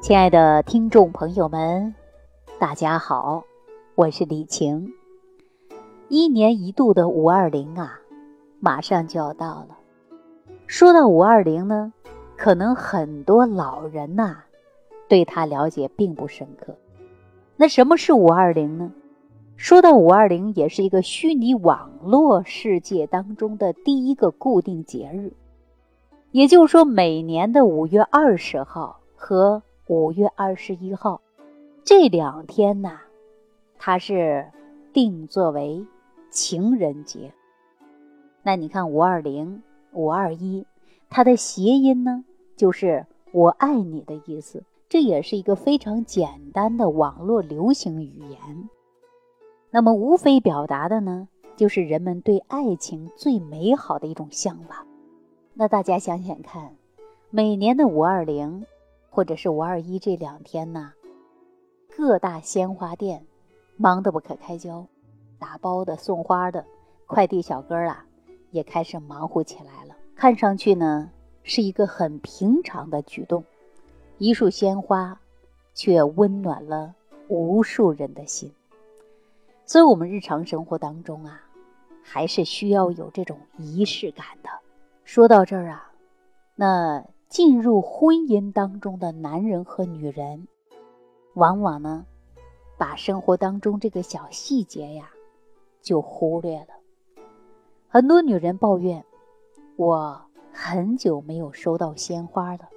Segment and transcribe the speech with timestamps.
[0.00, 1.94] 亲爱的听众朋友们，
[2.58, 3.44] 大家好，
[3.94, 4.90] 我是李晴。
[6.08, 8.00] 一年一度的五二零啊，
[8.60, 9.76] 马上就要到了。
[10.66, 11.92] 说到五二零呢，
[12.34, 14.38] 可能很多老人呐，
[15.06, 16.74] 对他了解并不深刻。
[17.56, 18.90] 那什么是五二零呢？
[19.56, 25.34] 说到五二零，也是一个虚拟网络世界当中的第一个固定节日。
[26.30, 31.20] 也就是说，每年的五月二十号和五月二十一号
[31.82, 33.00] 这两天呢，
[33.76, 34.48] 它是
[34.92, 35.84] 定作为
[36.30, 37.34] 情人节。
[38.44, 40.64] 那你看，五二零、五二一，
[41.08, 42.24] 它的谐音呢，
[42.56, 43.04] 就是
[43.34, 44.62] “我爱你”的意思。
[44.88, 48.68] 这也是一个非常简单的网络流行语言。
[49.72, 54.86] 那么，无非表达的呢，就是人们对爱情最美好的一种向往。
[55.52, 56.76] 那大家想想看，
[57.30, 58.64] 每年的五二零。
[59.10, 60.92] 或者是五二一这两天呢，
[61.96, 63.26] 各大鲜花店
[63.76, 64.86] 忙得不可开交，
[65.38, 66.64] 打包的、送花的
[67.06, 68.06] 快递小哥啊，
[68.52, 69.96] 也开始忙活起来了。
[70.14, 71.10] 看上去呢
[71.42, 73.42] 是一个很平常的举动，
[74.18, 75.20] 一束鲜花
[75.74, 76.94] 却温暖了
[77.28, 78.52] 无数人的心。
[79.66, 81.42] 所以，我们日常生活当中啊，
[82.02, 84.50] 还是需要有这种仪式感的。
[85.04, 85.90] 说到这儿啊，
[86.54, 87.04] 那。
[87.30, 90.48] 进入婚姻当中的男人和女人，
[91.34, 92.04] 往往呢，
[92.76, 95.10] 把生活当中这个小细节呀，
[95.80, 96.74] 就忽略了。
[97.86, 99.04] 很多女人抱怨，
[99.76, 100.20] 我
[100.52, 102.68] 很久没有收到鲜花了。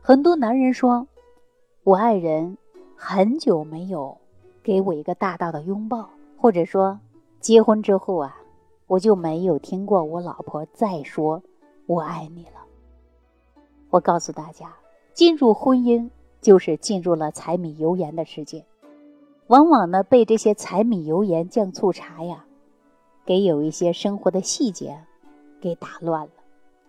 [0.00, 1.06] 很多男人说，
[1.84, 2.56] 我爱人
[2.96, 4.16] 很久没有
[4.62, 6.98] 给我一个大大的拥抱，或者说，
[7.40, 8.38] 结婚之后啊，
[8.86, 11.42] 我就没有听过我老婆再说
[11.84, 12.57] 我爱你了。
[13.90, 14.76] 我告诉大家，
[15.14, 18.64] 进入婚姻就是进入了柴米油盐的世界，
[19.46, 22.44] 往往呢被这些柴米油盐酱醋茶呀，
[23.24, 24.98] 给有一些生活的细节
[25.58, 26.32] 给打乱了。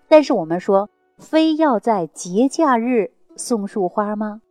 [0.10, 4.42] 但是我们说，非要在节假日送束花吗？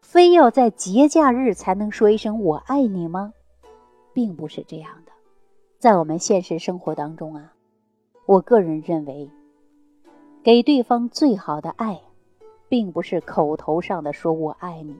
[0.00, 3.32] 非要在节假日才能说一声我爱你吗？
[4.14, 5.12] 并不是这样的。
[5.80, 7.52] 在我们现实生活当中啊，
[8.24, 9.28] 我个人认为。
[10.42, 12.00] 给对方最好的爱，
[12.68, 14.96] 并不是口头上的说我爱你。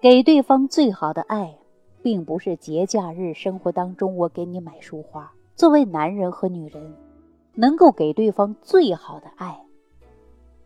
[0.00, 1.58] 给对方最好的爱，
[2.02, 5.32] 并不是节假日生活当中我给你买束花。
[5.54, 6.96] 作为男人和女人，
[7.54, 9.60] 能够给对方最好的爱，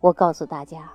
[0.00, 0.92] 我告诉大家，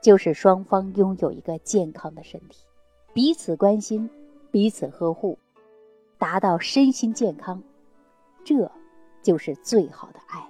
[0.00, 2.64] 就是双方拥有一个健康的身体，
[3.12, 4.08] 彼此关心，
[4.50, 5.36] 彼此呵护，
[6.18, 7.62] 达到身心健康，
[8.44, 8.70] 这
[9.22, 10.49] 就是最好的爱。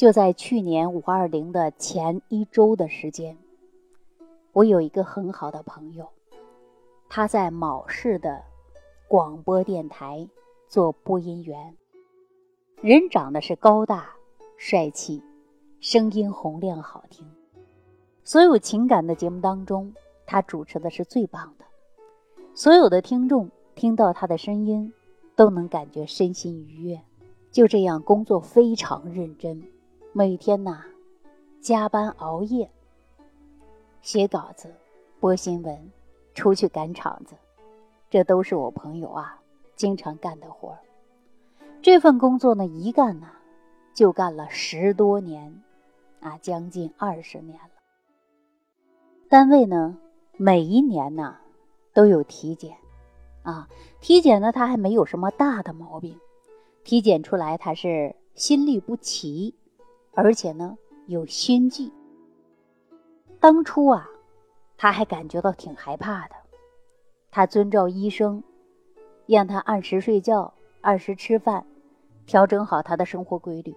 [0.00, 3.36] 就在去年五二零的前一周的时间，
[4.54, 6.08] 我有一个很好的朋友，
[7.10, 8.42] 他在某市的
[9.08, 10.26] 广播电台
[10.70, 11.76] 做播音员，
[12.80, 14.14] 人长得是高大
[14.56, 15.22] 帅气，
[15.80, 17.26] 声音洪亮好听，
[18.24, 19.92] 所有情感的节目当中，
[20.24, 21.66] 他主持的是最棒的，
[22.54, 24.94] 所有的听众听到他的声音，
[25.36, 27.02] 都能感觉身心愉悦，
[27.50, 29.62] 就这样工作非常认真。
[30.12, 30.82] 每天呐，
[31.60, 32.68] 加班熬夜，
[34.02, 34.74] 写稿子、
[35.20, 35.92] 播新闻、
[36.34, 37.36] 出去赶场子，
[38.10, 39.40] 这都是我朋友啊
[39.76, 40.78] 经常干的活儿。
[41.80, 43.28] 这份工作呢，一干呢
[43.94, 45.62] 就干了十多年，
[46.18, 47.70] 啊，将近二十年了。
[49.28, 49.96] 单位呢，
[50.36, 51.36] 每一年呢
[51.94, 52.76] 都有体检，
[53.44, 53.68] 啊，
[54.00, 56.18] 体检呢他还没有什么大的毛病，
[56.82, 59.54] 体检出来他是心律不齐。
[60.12, 60.76] 而且呢，
[61.06, 61.92] 有心悸。
[63.38, 64.08] 当初啊，
[64.76, 66.34] 他还感觉到挺害怕的。
[67.30, 68.42] 他遵照医生，
[69.26, 71.64] 让他按时睡觉，按时吃饭，
[72.26, 73.74] 调整好他的生活规律。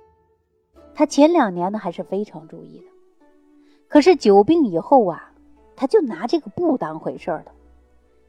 [0.95, 2.85] 他前两年呢还是非常注意的。
[3.87, 5.31] 可是久病以后啊，
[5.75, 7.45] 他就拿这个不当回事了。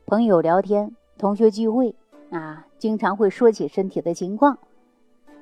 [0.06, 1.94] 朋友聊天，同学聚会
[2.30, 4.58] 啊，经常会说起身体的情况。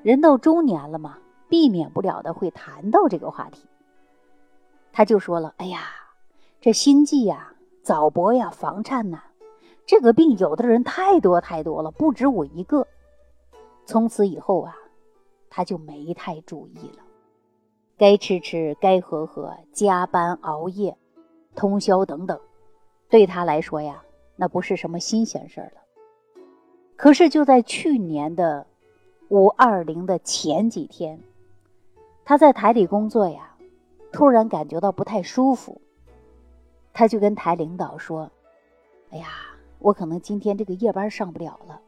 [0.02, 1.18] 人到中年了嘛。
[1.52, 3.68] 避免不了的会谈到这个话题，
[4.90, 5.80] 他就说了：“哎呀，
[6.62, 7.52] 这心悸呀、
[7.82, 9.22] 早搏呀、房颤呐，
[9.84, 12.86] 这个病有的人太多太多了，不止我一个。”
[13.84, 14.74] 从此以后啊，
[15.50, 17.04] 他就没太注意了，
[17.98, 20.96] 该吃吃，该喝喝，加班熬夜、
[21.54, 22.40] 通宵等等，
[23.10, 24.02] 对他来说呀，
[24.36, 25.82] 那不是什么新鲜事儿了。
[26.96, 28.66] 可是就在去年的
[29.28, 31.20] 五二零的前几天。
[32.24, 33.56] 他在台里工作呀，
[34.12, 35.80] 突然感觉到不太舒服，
[36.92, 38.30] 他就跟台领导说
[39.10, 39.28] ：“哎呀，
[39.78, 41.80] 我可能今天这个夜班上不了了，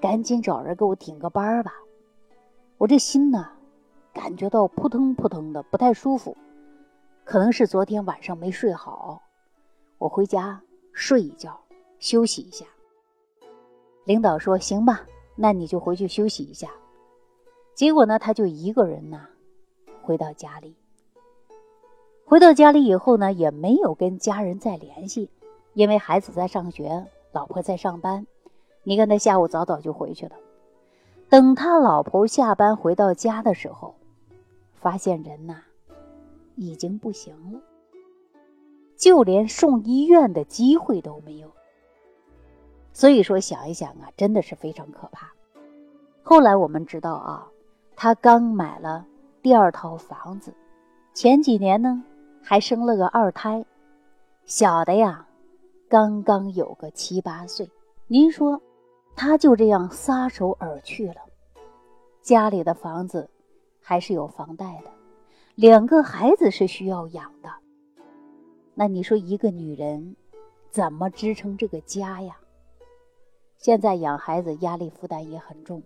[0.00, 1.72] 赶紧找人给我顶个班吧。
[2.78, 3.48] 我这心呢，
[4.12, 6.36] 感觉到扑腾扑腾的，不太舒服，
[7.24, 9.22] 可能是昨天晚上没睡好。
[9.98, 10.60] 我回家
[10.92, 11.58] 睡一觉，
[11.98, 12.66] 休息一下。”
[14.04, 16.68] 领导说：“行吧，那你就回去休息一下。”
[17.74, 19.28] 结果呢，他就一个人呢，
[20.02, 20.74] 回到家里。
[22.24, 25.30] 回到家里以后呢，也没有跟家人再联系，
[25.74, 28.26] 因为孩子在上学，老婆在上班。
[28.84, 30.36] 你看他下午早早就回去了。
[31.28, 33.94] 等他老婆下班回到家的时候，
[34.74, 35.62] 发现人呐，
[36.56, 37.60] 已经不行了，
[38.96, 41.50] 就连送医院的机会都没有。
[42.92, 45.32] 所以说，想一想啊，真的是非常可怕。
[46.22, 47.48] 后来我们知道啊，
[47.96, 49.06] 他刚买了
[49.42, 50.54] 第二套房子，
[51.12, 52.04] 前几年呢
[52.40, 53.64] 还生了个二胎，
[54.44, 55.26] 小的呀
[55.88, 57.68] 刚刚有个七八岁。
[58.06, 58.62] 您说，
[59.16, 61.16] 他就这样撒手而去了，
[62.20, 63.28] 家里的房子
[63.80, 64.90] 还是有房贷的，
[65.56, 67.50] 两个孩子是需要养的。
[68.74, 70.14] 那你说，一个女人
[70.70, 72.36] 怎么支撑这个家呀？
[73.58, 75.82] 现在养孩子压力负担也很重，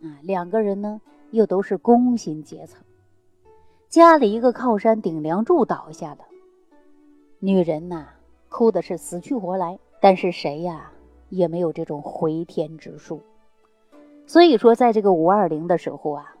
[0.00, 0.98] 啊，两个人呢
[1.30, 2.82] 又都是工薪阶层，
[3.88, 6.24] 家里一个靠山顶梁柱倒下了，
[7.38, 8.08] 女人呐
[8.48, 10.92] 哭的是死去活来，但是谁呀
[11.28, 13.20] 也没有这种回天之术，
[14.26, 16.34] 所以说在这个五二零的时候啊，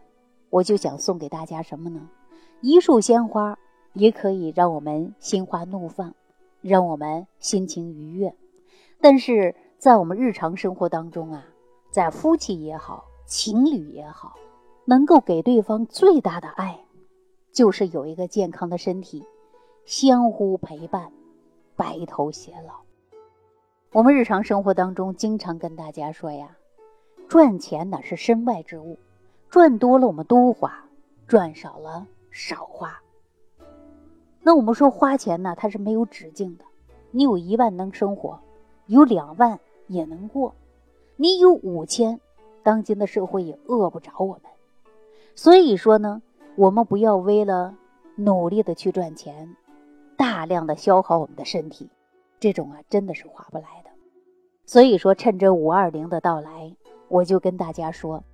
[0.50, 2.08] 我就想送给大家什么呢？
[2.60, 3.58] 一束鲜花
[3.92, 6.14] 也可以让我们心花怒放，
[6.60, 8.34] 让我们心情愉悦，
[9.00, 9.54] 但是。
[9.78, 11.46] 在我们日常生活当中啊，
[11.92, 14.34] 在夫妻也好，情侣也好，
[14.88, 16.80] 能够给对方最大的爱，
[17.52, 19.22] 就是有一个健康的身体，
[19.84, 21.12] 相互陪伴，
[21.76, 22.80] 白头偕老。
[23.92, 26.56] 我们日常生活当中经常跟大家说呀，
[27.28, 28.98] 赚钱呢是身外之物，
[29.50, 30.82] 赚多了我们多花，
[31.26, 32.98] 赚少了少花。
[34.40, 36.64] 那我们说花钱呢，它是没有止境的，
[37.10, 38.40] 你有一万能生活，
[38.86, 39.60] 有两万。
[39.86, 40.54] 也能过，
[41.16, 42.20] 你有五千，
[42.62, 44.42] 当今的社会也饿不着我们。
[45.38, 46.20] 所以说呢，
[46.56, 47.72] 我们不要为了
[48.16, 49.54] 努力的去赚钱，
[50.16, 51.88] 大量的消耗我们的身体，
[52.40, 53.90] 这种啊真的是划不来的。
[54.66, 56.74] 所以说，趁着五二零的到来，
[57.06, 58.24] 我就跟大家说，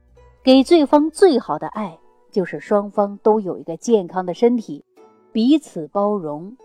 [0.43, 1.99] 给对方最好的爱，
[2.31, 4.83] 就是双方都有一个健康的身体，
[5.31, 6.57] 彼此包容，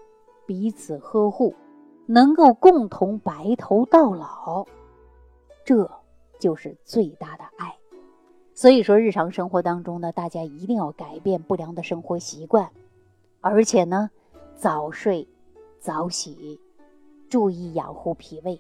[0.46, 1.54] 彼此呵护，
[2.06, 4.66] 能够共同白头到老。
[5.66, 5.92] 这
[6.40, 7.76] 就是最大的爱，
[8.60, 12.70] 所以说日常生活当中呢，大家一定要改变不良的生活习惯，
[13.40, 14.10] 而且呢，
[14.58, 15.26] 早睡
[15.80, 16.60] 早起，
[17.30, 18.60] 注意养护脾胃。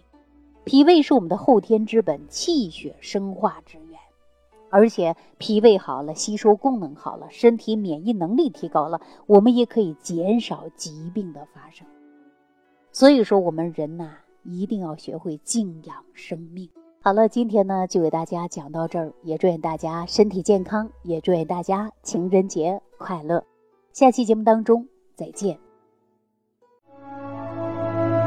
[0.63, 3.99] 脾胃是我们的后天之本，气血生化之源，
[4.69, 11.85] 而且脾胃好了，吸收功能好了，身体免疫能力提高了，我们也可以减少疾病的发生。
[12.93, 16.69] 所以说，我们人呐，一定要学会静养生命。
[17.01, 23.45] 好了，今天呢就给大家讲到这儿，也祝愿大家身体健康，也祝愿大家情人节快乐。
[23.93, 24.85] 下期节目当中
[25.15, 25.57] 再见。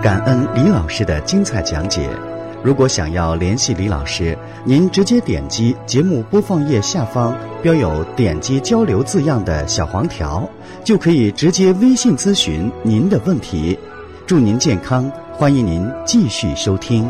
[0.02, 2.08] 感恩李老师的精彩讲解。
[2.64, 10.48] 如果想要联系李老师，您直接点击节目播放页下方标有“点击交流”字样的小黄条，
[10.82, 13.78] 就可以直接微信咨询您的问题。
[14.26, 17.06] 祝您健康，欢迎您继续收听。